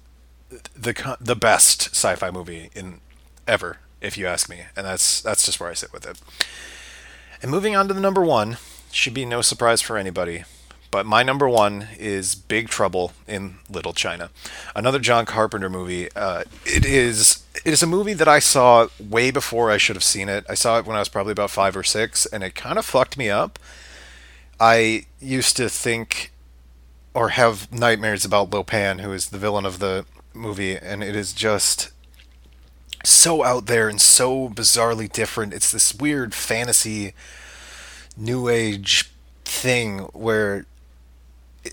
the 0.49 1.17
the 1.19 1.35
best 1.35 1.89
sci-fi 1.89 2.31
movie 2.31 2.69
in 2.75 2.99
ever 3.47 3.77
if 4.01 4.17
you 4.17 4.27
ask 4.27 4.49
me 4.49 4.61
and 4.75 4.85
that's 4.85 5.21
that's 5.21 5.45
just 5.45 5.59
where 5.59 5.69
i 5.69 5.73
sit 5.73 5.93
with 5.93 6.05
it 6.05 6.19
and 7.41 7.51
moving 7.51 7.75
on 7.75 7.87
to 7.87 7.93
the 7.93 8.01
number 8.01 8.23
1 8.23 8.57
should 8.91 9.13
be 9.13 9.25
no 9.25 9.41
surprise 9.41 9.81
for 9.81 9.97
anybody 9.97 10.43
but 10.91 11.05
my 11.05 11.23
number 11.23 11.47
one 11.47 11.87
is 11.97 12.35
Big 12.35 12.67
Trouble 12.67 13.13
in 13.25 13.55
Little 13.69 13.93
China, 13.93 14.29
another 14.75 14.99
John 14.99 15.25
Carpenter 15.25 15.69
movie. 15.69 16.09
Uh, 16.13 16.43
it 16.65 16.85
is 16.85 17.45
it 17.63 17.71
is 17.71 17.81
a 17.81 17.87
movie 17.87 18.13
that 18.13 18.27
I 18.27 18.39
saw 18.39 18.89
way 18.99 19.31
before 19.31 19.71
I 19.71 19.77
should 19.77 19.95
have 19.95 20.03
seen 20.03 20.27
it. 20.27 20.45
I 20.49 20.53
saw 20.53 20.77
it 20.77 20.85
when 20.85 20.97
I 20.97 20.99
was 20.99 21.07
probably 21.07 21.31
about 21.31 21.49
five 21.49 21.77
or 21.77 21.83
six, 21.83 22.25
and 22.25 22.43
it 22.43 22.55
kind 22.55 22.77
of 22.77 22.85
fucked 22.85 23.17
me 23.17 23.29
up. 23.29 23.57
I 24.61 25.07
used 25.19 25.57
to 25.57 25.69
think 25.69 26.31
or 27.15 27.29
have 27.29 27.71
nightmares 27.73 28.23
about 28.23 28.51
Lo 28.51 28.63
Pan, 28.63 28.99
who 28.99 29.11
is 29.11 29.29
the 29.29 29.39
villain 29.39 29.65
of 29.65 29.79
the 29.79 30.05
movie, 30.35 30.77
and 30.77 31.03
it 31.03 31.15
is 31.15 31.33
just 31.33 31.89
so 33.03 33.43
out 33.43 33.65
there 33.65 33.89
and 33.89 33.99
so 33.99 34.49
bizarrely 34.49 35.11
different. 35.11 35.55
It's 35.55 35.71
this 35.71 35.95
weird 35.95 36.35
fantasy, 36.35 37.15
new 38.15 38.49
age 38.49 39.11
thing 39.45 40.01
where 40.13 40.67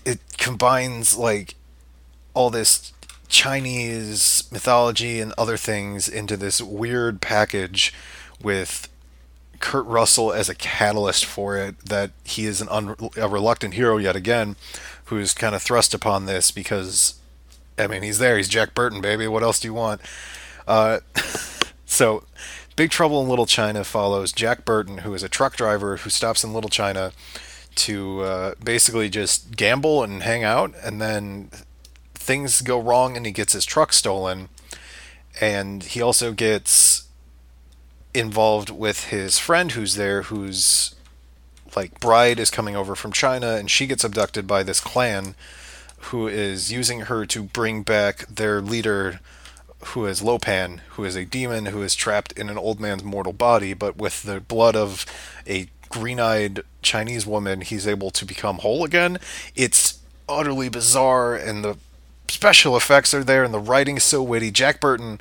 it 0.03 0.19
combines 0.39 1.15
like 1.15 1.53
all 2.33 2.49
this 2.49 2.91
Chinese 3.27 4.49
mythology 4.51 5.21
and 5.21 5.31
other 5.37 5.57
things 5.57 6.09
into 6.09 6.35
this 6.35 6.59
weird 6.59 7.21
package 7.21 7.93
with 8.41 8.89
Kurt 9.59 9.85
Russell 9.85 10.31
as 10.31 10.49
a 10.49 10.55
catalyst 10.55 11.25
for 11.25 11.57
it. 11.57 11.79
That 11.85 12.11
he 12.23 12.45
is 12.45 12.61
an 12.61 12.69
un- 12.69 12.95
a 13.17 13.27
reluctant 13.27 13.73
hero 13.73 13.97
yet 13.97 14.15
again, 14.15 14.55
who's 15.05 15.33
kind 15.33 15.55
of 15.55 15.61
thrust 15.61 15.93
upon 15.93 16.25
this 16.25 16.51
because, 16.51 17.15
I 17.77 17.87
mean, 17.87 18.03
he's 18.03 18.19
there. 18.19 18.37
He's 18.37 18.47
Jack 18.49 18.73
Burton, 18.73 19.01
baby. 19.01 19.27
What 19.27 19.43
else 19.43 19.59
do 19.59 19.67
you 19.67 19.73
want? 19.73 20.01
Uh, 20.67 20.99
so, 21.85 22.23
Big 22.75 22.91
Trouble 22.91 23.21
in 23.21 23.27
Little 23.27 23.45
China 23.45 23.83
follows 23.83 24.31
Jack 24.31 24.63
Burton, 24.63 24.99
who 24.99 25.13
is 25.13 25.23
a 25.23 25.29
truck 25.29 25.57
driver 25.57 25.97
who 25.97 26.09
stops 26.09 26.43
in 26.43 26.53
Little 26.53 26.69
China 26.69 27.11
to 27.75 28.21
uh, 28.21 28.53
basically 28.63 29.09
just 29.09 29.55
gamble 29.55 30.03
and 30.03 30.23
hang 30.23 30.43
out, 30.43 30.73
and 30.83 31.01
then 31.01 31.49
things 32.13 32.61
go 32.61 32.79
wrong 32.79 33.17
and 33.17 33.25
he 33.25 33.31
gets 33.31 33.53
his 33.53 33.65
truck 33.65 33.91
stolen. 33.91 34.49
And 35.41 35.83
he 35.83 36.01
also 36.01 36.31
gets 36.31 37.08
involved 38.13 38.69
with 38.69 39.05
his 39.05 39.39
friend 39.39 39.71
who's 39.73 39.95
there, 39.95 40.23
whose 40.23 40.95
like 41.75 41.99
bride 41.99 42.39
is 42.39 42.49
coming 42.49 42.75
over 42.75 42.95
from 42.95 43.11
China, 43.11 43.55
and 43.55 43.69
she 43.69 43.87
gets 43.87 44.03
abducted 44.03 44.47
by 44.47 44.63
this 44.63 44.79
clan 44.79 45.35
who 46.03 46.27
is 46.27 46.71
using 46.71 47.01
her 47.01 47.25
to 47.25 47.43
bring 47.43 47.83
back 47.83 48.25
their 48.27 48.61
leader 48.61 49.19
who 49.85 50.05
is 50.05 50.21
Lo 50.21 50.37
Pan, 50.37 50.81
who 50.91 51.05
is 51.05 51.15
a 51.15 51.25
demon 51.25 51.67
who 51.67 51.81
is 51.81 51.95
trapped 51.95 52.31
in 52.33 52.49
an 52.49 52.57
old 52.57 52.79
man's 52.79 53.03
mortal 53.03 53.33
body, 53.33 53.73
but 53.73 53.97
with 53.97 54.23
the 54.23 54.41
blood 54.41 54.75
of 54.75 55.05
a 55.47 55.67
green 55.89 56.19
eyed 56.19 56.61
Chinese 56.81 57.25
woman, 57.25 57.61
he's 57.61 57.87
able 57.87 58.11
to 58.11 58.25
become 58.25 58.57
whole 58.57 58.83
again. 58.83 59.19
It's 59.55 59.99
utterly 60.27 60.69
bizarre, 60.69 61.35
and 61.35 61.63
the 61.63 61.77
special 62.27 62.75
effects 62.75 63.13
are 63.13 63.23
there, 63.23 63.43
and 63.43 63.53
the 63.53 63.59
writing 63.59 63.97
is 63.97 64.03
so 64.03 64.21
witty. 64.21 64.51
Jack 64.51 64.79
Burton 64.79 65.19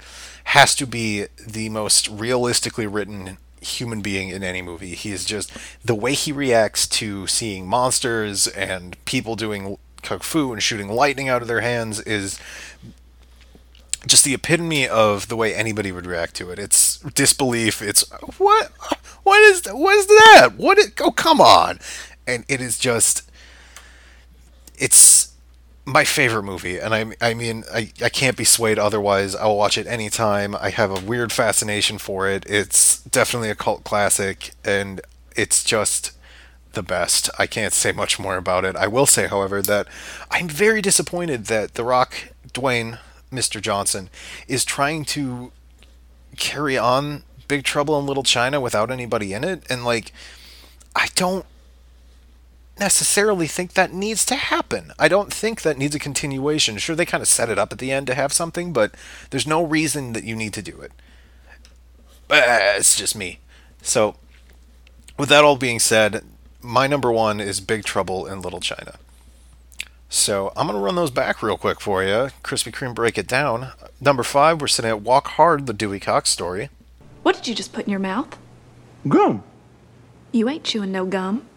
has 0.48 0.74
to 0.74 0.86
be 0.86 1.26
the 1.46 1.68
most 1.68 2.08
realistically 2.08 2.86
written 2.86 3.36
human 3.60 4.00
being 4.00 4.30
in 4.30 4.42
any 4.42 4.62
movie. 4.62 4.94
He 4.94 5.12
is 5.12 5.24
just 5.24 5.52
the 5.84 5.94
way 5.94 6.14
he 6.14 6.32
reacts 6.32 6.86
to 6.88 7.26
seeing 7.26 7.66
monsters 7.66 8.46
and 8.46 9.02
people 9.04 9.36
doing 9.36 9.76
kung 10.02 10.20
fu 10.20 10.52
and 10.52 10.62
shooting 10.62 10.88
lightning 10.88 11.28
out 11.28 11.42
of 11.42 11.48
their 11.48 11.60
hands 11.60 12.00
is 12.00 12.38
just 14.06 14.24
the 14.24 14.32
epitome 14.32 14.88
of 14.88 15.28
the 15.28 15.36
way 15.36 15.54
anybody 15.54 15.92
would 15.92 16.06
react 16.06 16.34
to 16.36 16.50
it. 16.50 16.58
It's 16.58 16.98
disbelief. 16.98 17.82
It's 17.82 18.08
what 18.38 18.72
what 19.24 19.40
is 19.42 19.66
what 19.66 19.96
is 19.96 20.06
that? 20.06 20.52
What? 20.56 20.78
Is, 20.78 20.92
oh, 21.00 21.10
come 21.10 21.40
on! 21.40 21.78
And 22.26 22.46
it 22.48 22.62
is 22.62 22.78
just, 22.78 23.30
it's 24.78 25.17
my 25.88 26.04
favorite 26.04 26.42
movie, 26.42 26.78
and 26.78 26.94
I 26.94 27.06
I 27.20 27.34
mean 27.34 27.64
I 27.72 27.90
I 28.02 28.10
can't 28.10 28.36
be 28.36 28.44
swayed 28.44 28.78
otherwise. 28.78 29.34
I'll 29.34 29.56
watch 29.56 29.78
it 29.78 29.86
anytime. 29.86 30.54
I 30.54 30.68
have 30.68 30.90
a 30.90 31.00
weird 31.00 31.32
fascination 31.32 31.96
for 31.96 32.28
it. 32.28 32.44
It's 32.46 33.02
definitely 33.04 33.48
a 33.48 33.54
cult 33.54 33.84
classic, 33.84 34.50
and 34.64 35.00
it's 35.34 35.64
just 35.64 36.12
the 36.74 36.82
best. 36.82 37.30
I 37.38 37.46
can't 37.46 37.72
say 37.72 37.92
much 37.92 38.18
more 38.18 38.36
about 38.36 38.66
it. 38.66 38.76
I 38.76 38.86
will 38.86 39.06
say, 39.06 39.28
however, 39.28 39.62
that 39.62 39.88
I'm 40.30 40.48
very 40.48 40.82
disappointed 40.82 41.46
that 41.46 41.74
The 41.74 41.84
Rock, 41.84 42.14
Dwayne, 42.52 42.98
Mr. 43.32 43.60
Johnson, 43.60 44.10
is 44.46 44.66
trying 44.66 45.06
to 45.06 45.52
carry 46.36 46.76
on 46.76 47.24
Big 47.48 47.64
Trouble 47.64 47.98
in 47.98 48.04
Little 48.04 48.22
China 48.22 48.60
without 48.60 48.90
anybody 48.90 49.32
in 49.32 49.42
it, 49.42 49.62
and 49.70 49.86
like, 49.86 50.12
I 50.94 51.08
don't 51.14 51.46
necessarily 52.80 53.46
think 53.46 53.72
that 53.74 53.92
needs 53.92 54.24
to 54.26 54.36
happen. 54.36 54.92
I 54.98 55.08
don't 55.08 55.32
think 55.32 55.62
that 55.62 55.78
needs 55.78 55.94
a 55.94 55.98
continuation. 55.98 56.78
Sure, 56.78 56.96
they 56.96 57.06
kind 57.06 57.22
of 57.22 57.28
set 57.28 57.48
it 57.48 57.58
up 57.58 57.72
at 57.72 57.78
the 57.78 57.90
end 57.90 58.06
to 58.08 58.14
have 58.14 58.32
something, 58.32 58.72
but 58.72 58.94
there's 59.30 59.46
no 59.46 59.64
reason 59.64 60.12
that 60.12 60.24
you 60.24 60.36
need 60.36 60.52
to 60.54 60.62
do 60.62 60.80
it. 60.80 60.92
Uh, 62.30 62.76
it's 62.76 62.96
just 62.96 63.16
me. 63.16 63.38
So, 63.82 64.16
with 65.18 65.28
that 65.30 65.44
all 65.44 65.56
being 65.56 65.78
said, 65.78 66.24
my 66.60 66.86
number 66.86 67.10
one 67.10 67.40
is 67.40 67.60
Big 67.60 67.84
Trouble 67.84 68.26
in 68.26 68.42
Little 68.42 68.60
China. 68.60 68.96
So 70.08 70.52
I'm 70.56 70.66
going 70.66 70.78
to 70.78 70.84
run 70.84 70.94
those 70.94 71.10
back 71.10 71.42
real 71.42 71.58
quick 71.58 71.80
for 71.80 72.02
you. 72.02 72.30
Krispy 72.42 72.72
Kreme 72.72 72.94
break 72.94 73.18
it 73.18 73.26
down. 73.26 73.72
Number 74.00 74.22
five, 74.22 74.60
we're 74.60 74.66
sitting 74.66 74.90
at 74.90 75.02
Walk 75.02 75.28
Hard, 75.28 75.66
the 75.66 75.74
Dewey 75.74 76.00
Cox 76.00 76.30
story. 76.30 76.70
What 77.22 77.36
did 77.36 77.46
you 77.46 77.54
just 77.54 77.72
put 77.72 77.84
in 77.84 77.90
your 77.90 78.00
mouth? 78.00 78.38
Gum. 79.06 79.42
You 80.32 80.48
ain't 80.48 80.64
chewing 80.64 80.92
no 80.92 81.04
gum. 81.04 81.47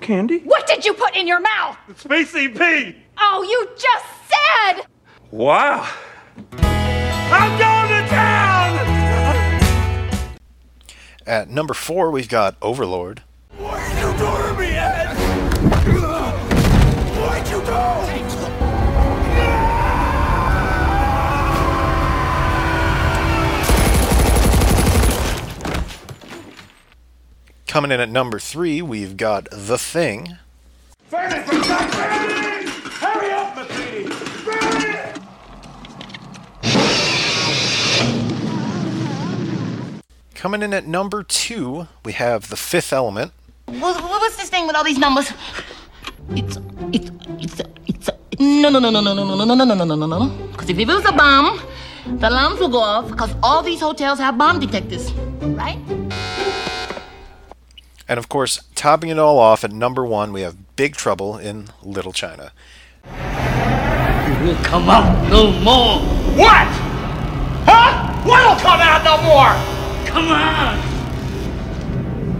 Candy? 0.00 0.38
What 0.40 0.66
did 0.66 0.84
you 0.84 0.94
put 0.94 1.16
in 1.16 1.26
your 1.26 1.40
mouth? 1.40 1.76
Space 1.96 2.34
EP! 2.34 2.94
Oh, 3.18 3.42
you 3.42 3.68
just 3.76 4.06
said! 4.28 4.86
Wow. 5.30 5.88
I'm 6.52 7.58
going 7.58 8.02
to 8.02 8.08
town! 8.08 8.58
At 11.26 11.50
number 11.50 11.74
four, 11.74 12.10
we've 12.10 12.28
got 12.28 12.56
Overlord. 12.62 13.22
Coming 27.78 27.92
in 27.92 28.00
at 28.00 28.10
number 28.10 28.40
three, 28.40 28.82
we've 28.82 29.16
got 29.16 29.46
The 29.52 29.78
Thing. 29.78 30.36
Hurry 31.12 31.30
up, 33.30 33.54
MacReady! 33.54 34.10
Coming 40.34 40.62
in 40.62 40.74
at 40.74 40.88
number 40.88 41.22
two, 41.22 41.86
we 42.04 42.14
have 42.14 42.48
The 42.48 42.56
Fifth 42.56 42.92
Element. 42.92 43.30
What, 43.66 44.02
what's 44.02 44.34
this 44.34 44.50
thing 44.50 44.66
with 44.66 44.74
all 44.74 44.82
these 44.82 44.98
numbers? 44.98 45.32
It's 46.30 46.58
it's 46.92 47.12
it's 47.38 47.60
a 47.60 47.64
it's 47.86 48.10
no 48.40 48.70
no 48.70 48.80
no 48.80 48.90
no 48.90 49.00
no 49.00 49.14
no 49.14 49.24
no 49.24 49.36
no 49.36 49.54
no 49.54 49.54
no 49.54 49.74
no 49.74 49.84
no 49.84 49.94
no 49.94 50.06
no. 50.06 50.28
Because 50.50 50.68
if 50.68 50.76
it 50.76 50.88
was 50.88 51.04
a 51.04 51.12
bomb, 51.12 51.60
the 52.18 52.28
alarms 52.28 52.58
will 52.58 52.70
go 52.70 52.80
off. 52.80 53.08
Because 53.08 53.32
all 53.40 53.62
these 53.62 53.78
hotels 53.80 54.18
have 54.18 54.36
bomb 54.36 54.58
detectors, 54.58 55.12
right? 55.42 55.78
And 58.08 58.18
of 58.18 58.28
course, 58.28 58.64
topping 58.74 59.10
it 59.10 59.18
all 59.18 59.38
off 59.38 59.64
at 59.64 59.72
number 59.72 60.04
one, 60.04 60.32
we 60.32 60.40
have 60.42 60.76
Big 60.76 60.96
Trouble 60.96 61.36
in 61.36 61.68
Little 61.82 62.12
China. 62.12 62.52
You 63.04 64.44
will 64.46 64.62
come 64.62 64.88
out 64.88 65.28
no 65.30 65.50
more. 65.60 65.98
What? 66.36 66.66
Huh? 67.66 68.22
What'll 68.24 68.56
come 68.56 68.80
out 68.80 69.04
no 69.04 69.16
more? 69.22 69.54
Come 70.06 70.28
on! 70.28 70.80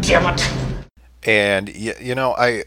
Damn 0.00 0.34
it. 0.34 0.50
And 1.24 1.68
y- 1.68 1.94
you 2.00 2.14
know, 2.14 2.34
I 2.38 2.64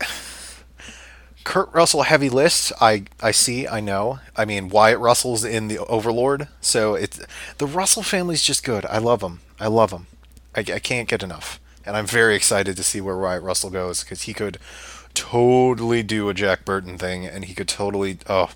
Kurt 1.43 1.74
Russell 1.74 2.03
heavy 2.03 2.29
list. 2.29 2.72
I 2.79 3.05
I 3.22 3.31
see. 3.31 3.67
I 3.67 3.79
know. 3.79 4.20
I 4.36 4.46
mean, 4.46 4.70
Wyatt 4.70 5.00
Russell's 5.00 5.43
in 5.43 5.67
the 5.70 5.79
Overlord, 5.79 6.48
so 6.60 6.93
it's 6.93 7.20
the 7.58 7.65
Russell 7.65 8.03
family's 8.03 8.43
just 8.43 8.63
good. 8.63 8.86
I 8.86 9.00
love 9.00 9.22
them. 9.22 9.39
I 9.60 9.67
love 9.67 9.89
them. 9.89 10.05
I, 10.55 10.60
I 10.60 10.79
can't 10.79 11.08
get 11.08 11.24
enough, 11.24 11.60
and 11.85 11.95
I'm 11.97 12.05
very 12.07 12.35
excited 12.35 12.75
to 12.77 12.83
see 12.83 13.01
where 13.01 13.17
Wyatt 13.17 13.43
Russell 13.43 13.69
goes 13.69 14.03
because 14.03 14.23
he 14.23 14.33
could 14.33 14.57
totally 15.13 16.03
do 16.03 16.29
a 16.29 16.33
Jack 16.33 16.65
Burton 16.65 16.97
thing, 16.97 17.25
and 17.25 17.45
he 17.45 17.53
could 17.53 17.67
totally. 17.67 18.17
Oh, 18.27 18.51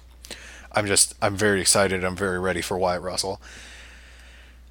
I'm 0.71 0.87
just. 0.87 1.15
I'm 1.21 1.35
very 1.35 1.61
excited. 1.61 2.03
I'm 2.03 2.15
very 2.15 2.39
ready 2.39 2.61
for 2.61 2.77
Wyatt 2.77 3.01
Russell 3.01 3.41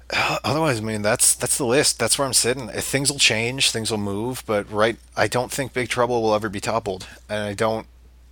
otherwise, 0.43 0.79
I 0.79 0.83
mean, 0.83 1.01
that's 1.01 1.35
that's 1.35 1.57
the 1.57 1.65
list. 1.65 1.99
That's 1.99 2.17
where 2.17 2.27
I'm 2.27 2.33
sitting. 2.33 2.69
Uh, 2.69 2.73
Things 2.73 3.11
will 3.11 3.19
change, 3.19 3.71
things 3.71 3.91
will 3.91 3.97
move, 3.97 4.43
but 4.45 4.69
right, 4.71 4.97
I 5.15 5.27
don't 5.27 5.51
think 5.51 5.73
Big 5.73 5.89
Trouble 5.89 6.21
will 6.21 6.35
ever 6.35 6.49
be 6.49 6.59
toppled, 6.59 7.07
and 7.29 7.43
I 7.43 7.53
don't 7.53 7.87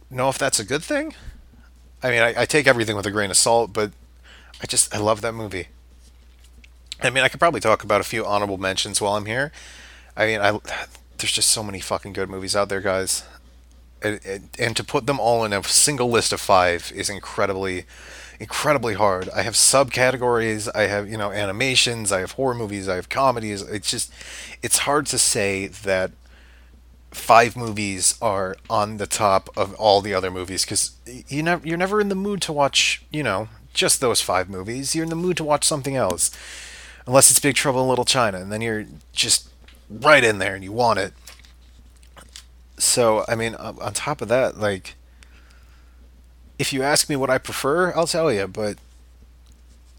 know 0.09 0.29
if 0.29 0.37
that's 0.37 0.59
a 0.59 0.65
good 0.65 0.83
thing. 0.83 1.15
I 2.01 2.09
mean, 2.11 2.21
I, 2.21 2.41
I 2.41 2.45
take 2.45 2.67
everything 2.67 2.95
with 2.95 3.05
a 3.05 3.11
grain 3.11 3.31
of 3.31 3.37
salt, 3.37 3.73
but 3.73 3.91
I 4.61 4.67
just 4.67 4.93
I 4.93 4.99
love 4.99 5.21
that 5.21 5.33
movie. 5.33 5.67
I 7.01 7.09
mean, 7.09 7.23
I 7.23 7.27
could 7.27 7.39
probably 7.39 7.59
talk 7.59 7.83
about 7.83 8.01
a 8.01 8.05
few 8.05 8.25
honorable 8.25 8.57
mentions 8.57 9.01
while 9.01 9.15
I'm 9.15 9.25
here. 9.25 9.51
I 10.15 10.25
mean, 10.25 10.41
I 10.41 10.59
there's 11.17 11.31
just 11.31 11.51
so 11.51 11.63
many 11.63 11.79
fucking 11.79 12.13
good 12.13 12.29
movies 12.29 12.55
out 12.55 12.69
there, 12.69 12.81
guys, 12.81 13.23
and, 14.01 14.19
and, 14.25 14.49
and 14.59 14.75
to 14.75 14.83
put 14.83 15.05
them 15.07 15.19
all 15.19 15.45
in 15.45 15.53
a 15.53 15.63
single 15.63 16.09
list 16.09 16.33
of 16.33 16.41
five 16.41 16.91
is 16.93 17.09
incredibly 17.09 17.85
incredibly 18.39 18.95
hard. 18.95 19.29
I 19.29 19.43
have 19.43 19.53
subcategories, 19.53 20.69
I 20.75 20.87
have, 20.87 21.09
you 21.09 21.17
know, 21.17 21.31
animations, 21.31 22.11
I 22.11 22.19
have 22.19 22.31
horror 22.33 22.55
movies, 22.55 22.89
I 22.89 22.95
have 22.95 23.09
comedies. 23.09 23.61
It's 23.61 23.89
just 23.89 24.11
it's 24.61 24.79
hard 24.79 25.05
to 25.07 25.17
say 25.17 25.67
that 25.67 26.11
five 27.11 27.55
movies 27.55 28.15
are 28.21 28.57
on 28.69 28.97
the 28.97 29.07
top 29.07 29.49
of 29.55 29.73
all 29.75 30.01
the 30.01 30.13
other 30.13 30.31
movies 30.31 30.65
cuz 30.65 30.93
you 31.05 31.43
never 31.43 31.65
you're 31.65 31.77
never 31.77 32.01
in 32.01 32.09
the 32.09 32.15
mood 32.15 32.41
to 32.41 32.51
watch, 32.51 33.03
you 33.11 33.23
know, 33.23 33.47
just 33.73 34.01
those 34.01 34.19
five 34.19 34.49
movies. 34.49 34.93
You're 34.93 35.03
in 35.03 35.09
the 35.09 35.15
mood 35.15 35.37
to 35.37 35.43
watch 35.43 35.63
something 35.63 35.95
else. 35.95 36.31
Unless 37.05 37.31
it's 37.31 37.39
Big 37.39 37.55
Trouble 37.55 37.83
in 37.83 37.89
Little 37.89 38.05
China 38.05 38.39
and 38.39 38.51
then 38.51 38.61
you're 38.61 38.85
just 39.13 39.49
right 39.89 40.23
in 40.23 40.39
there 40.39 40.55
and 40.55 40.63
you 40.63 40.71
want 40.71 40.99
it. 40.99 41.13
So, 42.77 43.23
I 43.27 43.35
mean, 43.35 43.55
on 43.55 43.93
top 43.93 44.21
of 44.21 44.27
that, 44.29 44.57
like 44.57 44.95
if 46.59 46.73
you 46.73 46.83
ask 46.83 47.09
me 47.09 47.15
what 47.15 47.29
I 47.29 47.37
prefer, 47.37 47.93
I'll 47.93 48.07
tell 48.07 48.31
you, 48.31 48.47
but 48.47 48.77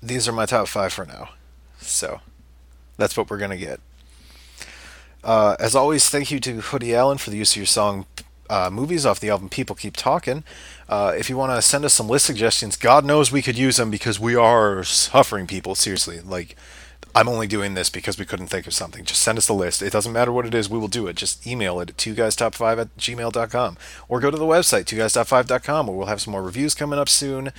these 0.03 0.29
are 0.29 0.33
my 0.33 0.47
top 0.47 0.69
five 0.69 0.93
for 0.93 1.05
now. 1.05 1.31
So 1.81 2.21
that's 2.97 3.17
what 3.17 3.31
we're 3.31 3.39
going 3.39 3.51
to 3.51 3.57
get. 3.57 3.81
Uh, 5.23 5.57
as 5.59 5.75
always, 5.75 6.09
thank 6.09 6.31
you 6.31 6.39
to 6.41 6.61
Hoodie 6.61 6.95
Allen 6.95 7.19
for 7.19 7.31
the 7.31 7.37
use 7.37 7.53
of 7.53 7.57
your 7.57 7.67
song 7.67 8.07
uh, 8.51 8.69
movies 8.71 9.07
off 9.07 9.21
the 9.21 9.31
album 9.31 9.49
People 9.49 9.75
Keep 9.75 9.97
Talking. 9.97 10.45
Uh, 10.89 11.15
if 11.17 11.31
you 11.31 11.37
want 11.37 11.53
to 11.53 11.63
send 11.63 11.85
us 11.85 11.95
some 11.95 12.09
list 12.09 12.27
suggestions, 12.27 12.77
God 12.77 13.05
knows 13.05 13.33
we 13.33 13.41
could 13.41 13.57
use 13.57 13.79
them 13.79 13.91
because 13.91 14.21
we 14.21 14.37
are 14.37 14.85
suffering 14.85 15.47
people. 15.47 15.75
Seriously. 15.75 16.21
Like, 16.21 16.57
I'm 17.17 17.29
only 17.29 17.47
doing 17.47 17.75
this 17.75 17.91
because 17.91 18.19
we 18.19 18.25
couldn't 18.25 18.49
think 18.49 18.67
of 18.67 18.75
something. 18.75 19.05
Just 19.05 19.23
send 19.23 19.39
us 19.39 19.47
the 19.47 19.55
list. 19.55 19.83
It 19.83 19.93
doesn't 19.93 20.13
matter 20.13 20.33
what 20.33 20.47
it 20.47 20.55
is, 20.55 20.69
we 20.69 20.79
will 20.79 20.89
do 20.89 21.07
it. 21.07 21.15
Just 21.15 21.47
email 21.47 21.79
it 21.79 21.91
at 21.91 21.97
2guystop5 21.97 22.81
at 22.81 22.97
gmail.com. 22.97 23.77
Or 24.09 24.19
go 24.19 24.33
to 24.33 24.37
the 24.37 24.45
website, 24.45 24.85
2guystop5.com, 24.87 25.87
where 25.87 25.97
we'll 25.97 26.09
have 26.09 26.21
some 26.21 26.33
more 26.33 26.43
reviews 26.43 26.75
coming 26.75 26.99
up 26.99 27.09
soon. 27.09 27.53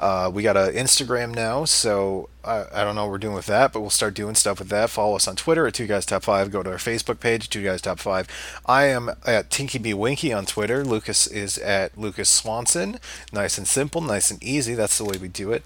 Uh, 0.00 0.30
we 0.32 0.42
got 0.42 0.56
an 0.56 0.72
Instagram 0.72 1.34
now, 1.34 1.66
so 1.66 2.30
I, 2.42 2.64
I 2.72 2.84
don't 2.84 2.94
know 2.94 3.02
what 3.02 3.10
we're 3.10 3.18
doing 3.18 3.34
with 3.34 3.46
that, 3.46 3.74
but 3.74 3.82
we'll 3.82 3.90
start 3.90 4.14
doing 4.14 4.34
stuff 4.34 4.58
with 4.58 4.68
that. 4.68 4.88
Follow 4.88 5.16
us 5.16 5.28
on 5.28 5.36
Twitter 5.36 5.66
at 5.66 5.74
2guystop5. 5.74 6.50
Go 6.50 6.62
to 6.62 6.70
our 6.70 6.76
Facebook 6.76 7.20
page, 7.20 7.50
2guystop5. 7.50 8.26
I 8.64 8.84
am 8.84 9.10
at 9.26 9.50
Tinky 9.50 9.78
B 9.78 9.92
Winky 9.92 10.32
on 10.32 10.46
Twitter. 10.46 10.82
Lucas 10.82 11.26
is 11.26 11.58
at 11.58 11.98
Lucas 11.98 12.30
Swanson. 12.30 12.98
Nice 13.34 13.58
and 13.58 13.68
simple, 13.68 14.00
nice 14.00 14.30
and 14.30 14.42
easy. 14.42 14.72
That's 14.72 14.96
the 14.96 15.04
way 15.04 15.18
we 15.18 15.28
do 15.28 15.52
it. 15.52 15.62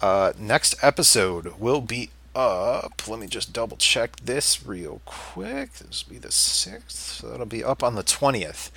Uh, 0.00 0.32
next 0.36 0.74
episode 0.82 1.60
will 1.60 1.80
be 1.80 2.10
up. 2.34 3.06
Let 3.06 3.20
me 3.20 3.26
just 3.26 3.52
double 3.52 3.76
check 3.76 4.16
this 4.16 4.66
real 4.66 5.00
quick. 5.04 5.74
This 5.74 6.06
will 6.06 6.14
be 6.14 6.18
the 6.18 6.28
6th, 6.28 6.90
so 6.90 7.28
that'll 7.28 7.46
be 7.46 7.64
up 7.64 7.82
on 7.82 7.94
the 7.94 8.02
20th. 8.02 8.70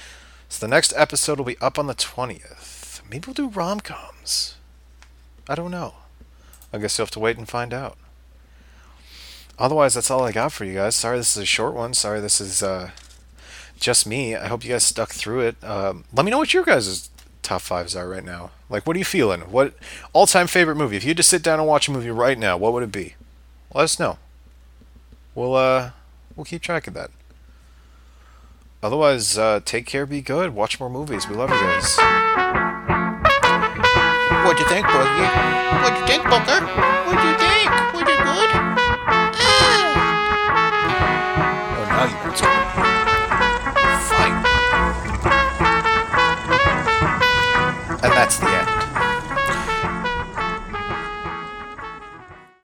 So 0.49 0.65
the 0.65 0.69
next 0.69 0.93
episode 0.95 1.37
will 1.37 1.45
be 1.45 1.57
up 1.59 1.79
on 1.79 1.87
the 1.87 1.95
20th. 1.95 3.01
Maybe 3.09 3.25
we'll 3.27 3.33
do 3.33 3.49
rom 3.49 3.79
coms. 3.79 4.55
I 5.47 5.55
don't 5.55 5.71
know. 5.71 5.95
I 6.73 6.77
guess 6.77 6.97
you'll 6.97 7.05
have 7.05 7.11
to 7.11 7.19
wait 7.19 7.37
and 7.37 7.47
find 7.47 7.73
out. 7.73 7.97
Otherwise, 9.57 9.93
that's 9.93 10.11
all 10.11 10.23
I 10.23 10.31
got 10.31 10.51
for 10.51 10.65
you 10.65 10.73
guys. 10.73 10.95
Sorry 10.95 11.17
this 11.17 11.37
is 11.37 11.43
a 11.43 11.45
short 11.45 11.73
one. 11.73 11.93
Sorry 11.93 12.19
this 12.19 12.41
is 12.41 12.61
uh, 12.61 12.91
just 13.79 14.05
me. 14.05 14.35
I 14.35 14.47
hope 14.47 14.63
you 14.65 14.71
guys 14.71 14.83
stuck 14.83 15.11
through 15.11 15.41
it. 15.41 15.63
Um, 15.63 16.03
let 16.13 16.25
me 16.25 16.31
know 16.31 16.39
what 16.39 16.53
your 16.53 16.65
guys' 16.65 17.09
top 17.41 17.61
fives 17.61 17.95
are 17.95 18.09
right 18.09 18.25
now. 18.25 18.51
Like, 18.69 18.85
what 18.85 18.95
are 18.95 18.99
you 18.99 19.05
feeling? 19.05 19.41
What 19.41 19.75
all-time 20.11 20.47
favorite 20.47 20.75
movie? 20.75 20.97
If 20.97 21.05
you 21.05 21.13
to 21.13 21.23
sit 21.23 21.43
down 21.43 21.59
and 21.59 21.67
watch 21.67 21.87
a 21.87 21.91
movie 21.91 22.09
right 22.09 22.37
now, 22.37 22.57
what 22.57 22.73
would 22.73 22.83
it 22.83 22.91
be? 22.91 23.15
Let 23.73 23.83
us 23.83 23.99
know. 23.99 24.17
We'll 25.33 25.55
uh, 25.55 25.91
we'll 26.35 26.45
keep 26.45 26.61
track 26.61 26.87
of 26.87 26.93
that. 26.93 27.11
Otherwise, 28.81 29.37
uh, 29.37 29.59
take 29.65 29.85
care, 29.85 30.05
be 30.05 30.21
good, 30.21 30.53
watch 30.53 30.79
more 30.79 30.89
movies. 30.89 31.27
We 31.27 31.35
love 31.35 31.49
you 31.49 31.55
guys. 31.55 31.97
What'd 34.45 34.59
you 34.59 34.67
think, 34.67 34.85
Boogie? 34.85 35.29
What'd 35.81 35.97
you 35.99 36.05
think, 36.05 36.23
Booker? 36.23 36.61
What'd 36.61 37.23
you 37.23 37.35
think? 37.41 37.69
Was 37.93 38.01
it 38.01 38.19
good? 38.21 38.51
Oh, 41.73 41.85
now 41.89 42.05
you. 42.05 42.15
Fine. 44.11 44.35
And 48.03 48.13
that's 48.13 48.37
the 48.37 48.47
end. 48.47 48.64